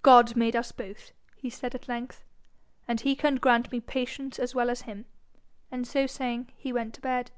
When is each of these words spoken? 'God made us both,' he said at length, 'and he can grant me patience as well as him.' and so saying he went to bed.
'God 0.00 0.36
made 0.36 0.56
us 0.56 0.72
both,' 0.72 1.12
he 1.36 1.50
said 1.50 1.74
at 1.74 1.86
length, 1.86 2.24
'and 2.88 3.02
he 3.02 3.14
can 3.14 3.34
grant 3.34 3.70
me 3.70 3.78
patience 3.78 4.38
as 4.38 4.54
well 4.54 4.70
as 4.70 4.80
him.' 4.88 5.04
and 5.70 5.86
so 5.86 6.06
saying 6.06 6.50
he 6.56 6.72
went 6.72 6.94
to 6.94 7.02
bed. 7.02 7.30